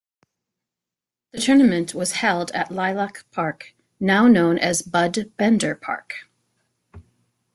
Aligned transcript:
The 1.31 1.39
Tournament 1.39 1.93
was 1.93 2.13
held 2.13 2.49
at 2.53 2.71
Lilac 2.71 3.23
Park, 3.29 3.75
now 3.99 4.25
known 4.25 4.57
as 4.57 4.81
Bud 4.81 5.31
Bender 5.37 5.75
Park. 5.75 6.27